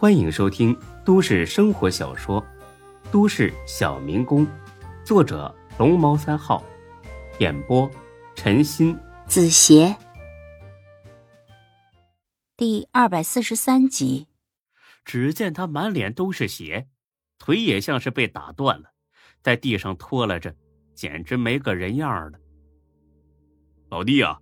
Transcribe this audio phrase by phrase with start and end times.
[0.00, 0.74] 欢迎收听
[1.04, 2.42] 都市生活小说
[3.12, 4.46] 《都市小民工》，
[5.04, 6.64] 作者龙猫三号，
[7.38, 7.86] 演播
[8.34, 9.94] 陈鑫、子邪，
[12.56, 14.26] 第二百四十三集。
[15.04, 16.88] 只见他满脸都是血，
[17.38, 18.92] 腿也像是被打断了，
[19.42, 20.56] 在地上拖拉着，
[20.94, 22.38] 简直没个人样了。
[23.90, 24.40] 老弟啊，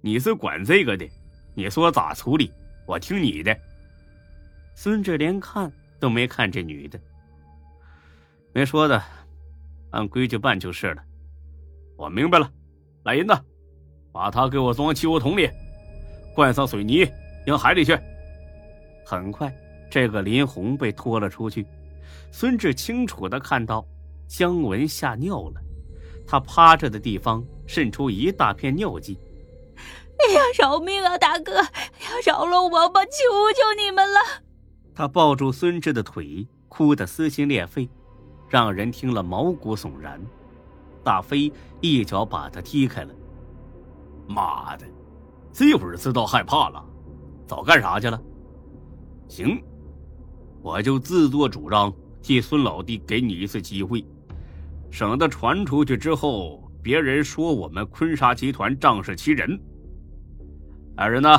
[0.00, 1.06] 你是管这个的，
[1.54, 2.50] 你说咋处理，
[2.86, 3.54] 我听你的。
[4.78, 7.00] 孙志连看都没看这女的，
[8.52, 9.02] 没说的，
[9.90, 11.02] 按规矩办就是了。
[11.96, 12.52] 我明白了，
[13.02, 13.42] 来人呐，
[14.12, 15.48] 把他给我装汽油桶里，
[16.34, 17.10] 灌上水泥，
[17.46, 17.98] 扔海里去。
[19.06, 19.50] 很快，
[19.90, 21.66] 这个林红被拖了出去。
[22.30, 23.82] 孙志清楚的看到
[24.28, 25.60] 姜文吓尿了，
[26.28, 29.18] 他趴着的地方渗出一大片尿迹。
[30.18, 31.62] 哎呀，饶命啊，大哥！
[31.62, 31.70] 呀，
[32.26, 33.10] 饶了我吧，求
[33.54, 34.20] 求你们了！
[34.96, 37.86] 他抱住孙志的腿，哭得撕心裂肺，
[38.48, 40.18] 让人听了毛骨悚然。
[41.04, 41.52] 大飞
[41.82, 43.14] 一脚把他踢开了。
[44.26, 44.86] 妈的，
[45.52, 46.82] 这会儿知道害怕了，
[47.46, 48.18] 早干啥去了？
[49.28, 49.62] 行，
[50.62, 54.02] 我就自作主张替孙老弟给你一次机会，
[54.90, 59.60] 省得传出去之后，别人说我们坤沙集团仗势欺人。
[60.96, 61.38] 来人呢，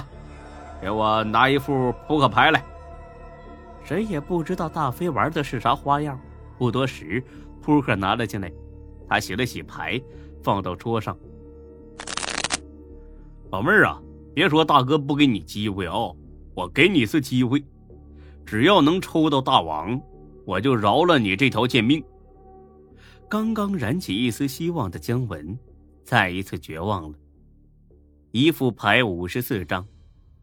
[0.80, 2.63] 给我拿一副扑克牌来。
[3.88, 6.19] 谁也不知道大飞玩的是啥花样。
[6.57, 7.23] 不多时，
[7.61, 8.52] 扑克拿了进来，
[9.07, 10.02] 他洗了洗牌，
[10.44, 11.17] 放到桌上。
[13.49, 16.13] 老妹儿啊，别说大哥不给你机会哦，
[16.53, 17.63] 我给你次机会，
[18.45, 19.97] 只要能抽到大王，
[20.44, 22.03] 我就饶了你这条贱命。
[23.29, 25.57] 刚刚燃起一丝希望的姜文，
[26.03, 27.17] 再一次绝望了。
[28.31, 29.88] 一副牌五十四张，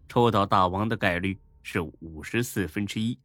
[0.09, 3.19] 抽到大王的概率是五十四分之一。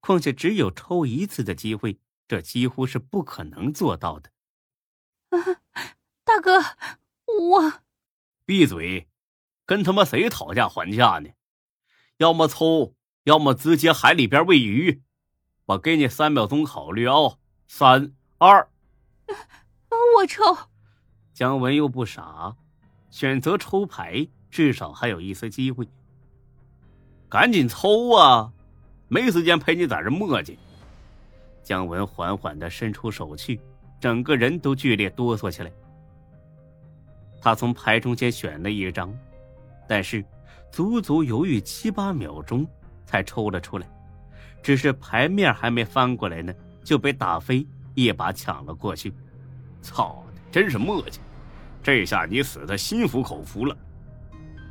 [0.00, 4.30] 况且只有抽一次的机会，这几乎是不可能做到的。
[5.30, 5.60] 啊，
[6.24, 6.60] 大哥，
[7.26, 7.72] 我
[8.44, 9.08] 闭嘴，
[9.64, 11.30] 跟他妈谁讨价还价呢？
[12.18, 15.02] 要么抽，要么直接海里边喂鱼。
[15.66, 18.70] 我给你三秒钟考虑哦，三二，
[19.26, 20.42] 我抽。
[21.34, 22.56] 姜文又不傻，
[23.10, 25.88] 选择抽牌，至少还有一丝机会。
[27.28, 28.52] 赶紧抽啊！
[29.08, 30.56] 没时间陪你在这磨叽。
[31.62, 33.60] 姜文缓缓的伸出手去，
[34.00, 35.70] 整个人都剧烈哆嗦起来。
[37.40, 39.16] 他从牌中间选了一张，
[39.86, 40.24] 但是
[40.72, 42.66] 足足犹豫七八秒钟
[43.04, 43.86] 才抽了出来。
[44.62, 46.52] 只是牌面还没翻过来呢，
[46.82, 49.12] 就被大飞一把抢了过去。
[49.82, 51.18] 操的，真是磨叽！
[51.80, 53.76] 这下你死的心服口服了。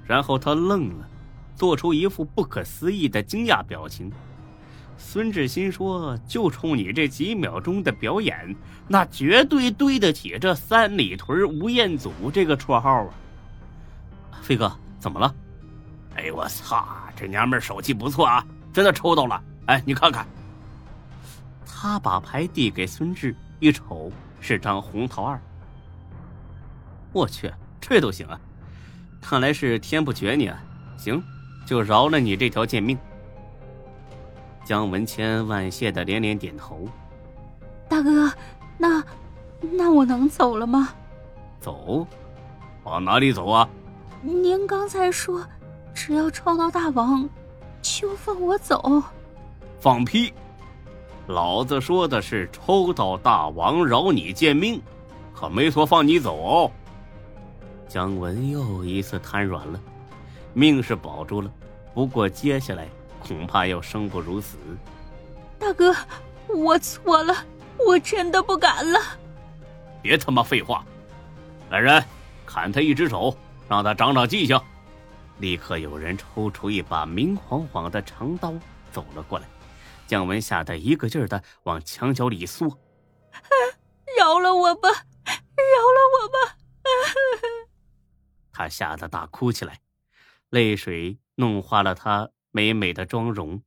[0.06, 1.10] 然后他愣了。
[1.56, 4.12] 做出一副不可思议的惊讶表情，
[4.98, 8.56] 孙志新说：“就冲你这几秒钟的表演，
[8.88, 13.10] 那绝对对得起这三里屯吴彦祖这个绰号啊！”
[14.42, 15.34] 飞哥，怎么了？
[16.16, 19.42] 哎，我操，这娘们手气不错啊，真的抽到了！
[19.68, 20.26] 哎，你看看。
[21.66, 25.40] 他把牌递给孙志，一瞅是张红桃二。
[27.12, 28.40] 我去，这都行啊！
[29.22, 30.62] 看来是天不绝你啊！
[30.98, 31.22] 行。
[31.66, 32.96] 就饶了你这条贱命。
[34.66, 36.86] 姜文千万谢的连连点头。
[37.88, 38.30] 大哥，
[38.80, 39.02] 那
[39.60, 40.90] 那我能走了吗？
[41.62, 42.06] 走？
[42.84, 43.70] 往哪里走啊？
[44.22, 45.46] 您刚才说，
[45.94, 47.30] 只要抽到大王，
[47.82, 49.02] 就放我走。
[49.80, 50.34] 放屁！
[51.28, 54.82] 老子说的是抽到大王饶你贱命，
[55.34, 56.72] 可没说放你走。
[57.88, 59.80] 姜文又一次瘫软了。
[60.54, 61.52] 命是保住了，
[61.94, 62.88] 不过接下来
[63.28, 64.58] 恐怕要生不如死。
[65.58, 65.96] 大哥，
[66.48, 67.34] 我错了，
[67.88, 69.00] 我真的不敢了。
[70.02, 70.86] 别他妈废话！
[71.72, 72.04] 来人，
[72.46, 73.36] 砍他一只手，
[73.68, 74.60] 让他长长记性。
[75.40, 78.54] 立刻有人抽出一把明晃晃的长刀
[78.92, 79.48] 走了过来。
[80.06, 82.68] 姜文吓得一个劲儿的往墙角里缩。
[84.20, 86.56] 饶了我吧，饶了我吧！
[88.54, 89.80] 他吓得大哭起来。
[90.52, 93.62] 泪水弄花了她美美的妆容，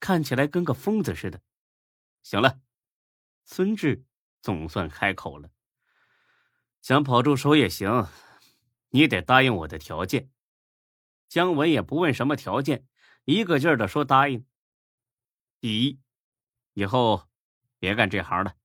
[0.00, 1.40] 看起来跟个疯子似的。
[2.24, 2.58] 行了，
[3.44, 4.04] 孙志
[4.40, 5.48] 总算开口了。
[6.80, 8.08] 想跑住手也行，
[8.88, 10.28] 你得答应我的条件。
[11.28, 12.84] 姜文也不问什么条件，
[13.26, 14.44] 一个劲儿的说答应。
[15.60, 16.00] 第一，
[16.72, 17.28] 以后
[17.78, 18.56] 别干这行了，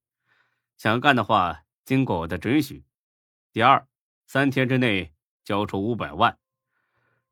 [0.76, 2.84] 想干的话，经过我的准许。
[3.52, 3.86] 第二，
[4.26, 5.14] 三天之内
[5.44, 6.36] 交出五百万。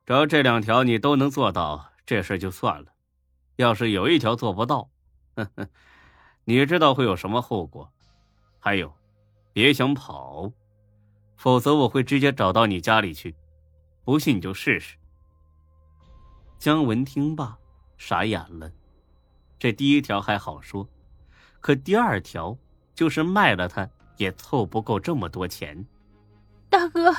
[0.05, 2.87] 只要这两条你都能做到，这事就算了。
[3.57, 4.89] 要是有一条做不到，
[5.35, 5.69] 呵呵，
[6.45, 7.93] 你知道会有什么后果？
[8.61, 8.95] 还有，
[9.53, 10.53] 别想跑，
[11.37, 13.35] 否则我会直接找到你家里去。
[14.05, 14.97] 不信你就试试。
[16.59, 17.59] 姜文听罢，
[17.99, 18.71] 傻眼了。
[19.59, 20.89] 这第一条还好说，
[21.61, 22.57] 可第二条
[22.95, 25.87] 就是卖了他也凑不够这么多钱。
[26.69, 27.15] 大哥，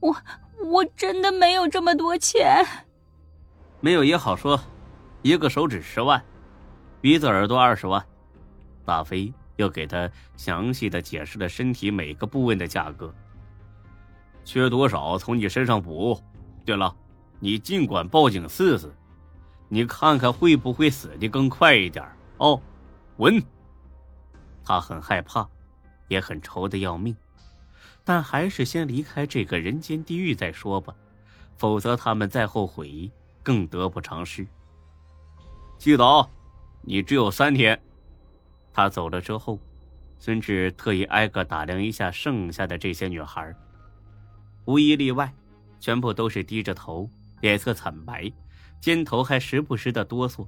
[0.00, 0.16] 我
[0.64, 2.64] 我真的没有这么多钱。
[3.80, 4.60] 没有也好说，
[5.22, 6.22] 一个手指十万，
[7.00, 8.04] 鼻子耳朵二十万。
[8.84, 13.12] 大飞又给他详细的解释了身体每个部位的价格。
[14.44, 16.20] 缺多少从你身上补。
[16.64, 16.94] 对了，
[17.38, 18.92] 你尽管报警试试，
[19.68, 22.06] 你看看会不会死的更快一点
[22.36, 22.60] 哦。
[23.16, 23.42] 稳。
[24.62, 25.48] 他很害怕，
[26.08, 27.16] 也很愁的要命，
[28.04, 30.94] 但还是先离开这个人间地狱再说吧，
[31.56, 33.10] 否则他们再后悔
[33.42, 34.46] 更得不偿失。
[35.78, 36.30] 记得，
[36.82, 37.80] 你只有三天。
[38.72, 39.58] 他走了之后，
[40.18, 43.54] 孙志特意挨个打量一下剩下的这些女孩，
[44.64, 45.32] 无一例外。
[45.80, 47.08] 全部都是低着头，
[47.40, 48.30] 脸色惨白，
[48.82, 50.46] 肩头还时不时的哆嗦。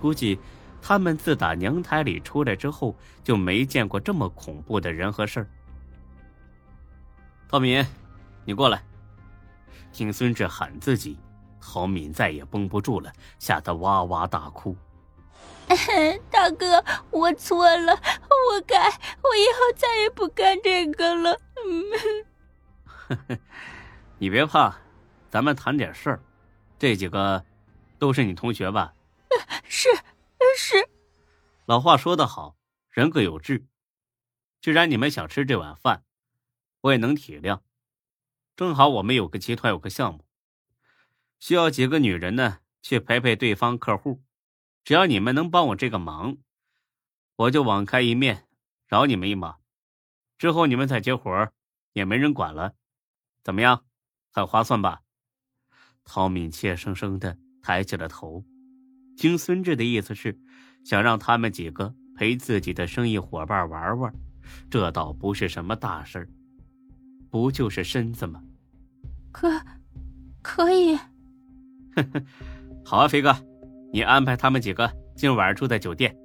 [0.00, 0.36] 估计
[0.82, 5.46] 他们自打娘胎里出来之后，就没见过这么恐怖的人和事儿。
[7.48, 7.86] 陶敏，
[8.44, 8.82] 你过来。
[9.92, 11.16] 听孙志喊自己，
[11.60, 14.76] 陶敏再也绷不住了，吓得哇哇大哭。
[16.30, 18.76] 大哥，我错了，我改，
[19.22, 21.40] 我以后再也不干这个了。
[23.08, 23.38] 嗯。
[24.18, 24.76] 你别怕，
[25.30, 26.22] 咱们谈点事儿。
[26.78, 27.44] 这几个
[27.98, 28.94] 都是你同学吧？
[29.64, 29.88] 是
[30.56, 30.88] 是。
[31.66, 32.56] 老话说得好，
[32.90, 33.64] 人各有志。
[34.60, 36.02] 既然你们想吃这碗饭，
[36.80, 37.60] 我也能体谅。
[38.56, 40.24] 正好我们有个集团有个项目，
[41.40, 44.22] 需要几个女人呢去陪陪对方客户。
[44.84, 46.36] 只要你们能帮我这个忙，
[47.34, 48.46] 我就网开一面，
[48.86, 49.56] 饶你们一马。
[50.38, 51.50] 之后你们再接活
[51.92, 52.74] 也没人管了。
[53.42, 53.84] 怎么样？
[54.32, 55.00] 很划算吧？
[56.04, 58.44] 陶敏怯生生的抬起了头，
[59.16, 60.38] 听孙志的意思是
[60.84, 64.14] 想让他们几个陪自己的生意伙伴玩玩，
[64.70, 66.28] 这倒不是什么大事，
[67.30, 68.42] 不就是身子吗？
[69.32, 69.60] 可，
[70.42, 70.98] 可以。
[72.84, 73.34] 好啊，飞哥，
[73.92, 76.16] 你安排他们几个今晚住在酒店，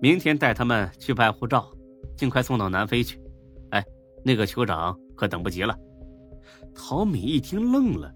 [0.00, 1.70] 明天带他们去办护照，
[2.16, 3.20] 尽快送到南非去。
[3.70, 3.84] 哎，
[4.24, 5.76] 那个酋长可等不及了。
[6.74, 8.12] 陶敏一听愣了，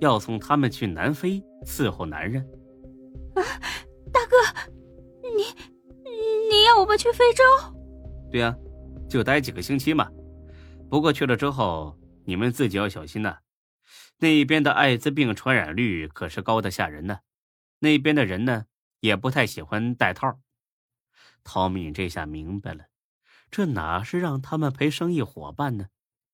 [0.00, 2.42] 要送他们去南非伺候男人？
[3.34, 3.42] 啊，
[4.12, 4.36] 大哥，
[5.22, 5.44] 你
[6.50, 7.42] 你要我们去非洲？
[8.30, 8.54] 对呀，
[9.08, 10.08] 就待几个星期嘛。
[10.90, 13.34] 不过去了之后，你们自己要小心呐。
[14.18, 17.20] 那边的艾滋病传染率可是高的吓人呢。
[17.80, 18.66] 那边的人呢，
[19.00, 20.40] 也不太喜欢戴套。
[21.44, 22.84] 陶敏这下明白了，
[23.50, 25.86] 这哪是让他们陪生意伙伴呢？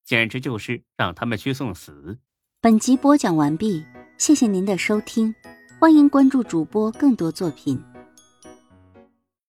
[0.04, 2.18] 简直就是让他们去送死。
[2.60, 3.86] 本集播讲完毕，
[4.18, 5.34] 谢谢您的收听，
[5.80, 7.82] 欢迎关注主播更多作品。